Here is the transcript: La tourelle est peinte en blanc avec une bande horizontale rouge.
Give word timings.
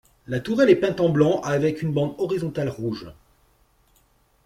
La 0.25 0.39
tourelle 0.39 0.71
est 0.71 0.75
peinte 0.77 0.99
en 0.99 1.09
blanc 1.09 1.41
avec 1.41 1.83
une 1.83 1.93
bande 1.93 2.15
horizontale 2.17 2.69
rouge. 2.69 3.13